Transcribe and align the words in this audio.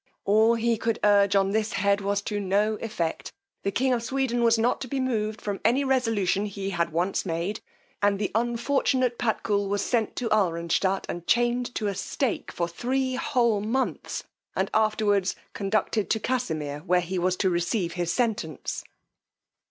All 0.25 0.55
he 0.55 0.77
could 0.77 0.97
urge 1.03 1.35
on 1.35 1.51
this 1.51 1.73
head 1.73 2.01
was 2.01 2.23
to 2.23 2.39
no 2.39 2.73
effect; 2.77 3.33
the 3.61 3.69
king 3.69 3.93
of 3.93 4.01
Sweden 4.01 4.43
was 4.43 4.57
not 4.57 4.81
to 4.81 4.87
be 4.87 4.99
moved 4.99 5.39
from 5.39 5.59
any 5.63 5.83
resolution 5.83 6.47
he 6.47 6.71
had 6.71 6.91
once 6.91 7.23
made; 7.23 7.59
and 8.01 8.17
the 8.17 8.31
unfortunate 8.33 9.19
Patkul 9.19 9.67
was 9.67 9.85
sent 9.85 10.15
to 10.15 10.27
Alranstadt 10.29 11.05
and 11.07 11.27
chained 11.27 11.75
to 11.75 11.85
a 11.85 11.93
stake 11.93 12.51
for 12.51 12.67
three 12.67 13.13
whole 13.13 13.61
months, 13.61 14.23
and 14.55 14.71
afterwards 14.73 15.35
conducted 15.53 16.09
to 16.09 16.19
Casimir, 16.19 16.79
where 16.79 16.99
he 17.01 17.19
was 17.19 17.35
to 17.35 17.51
receive 17.51 17.93
his 17.93 18.11
sentence. 18.11 18.83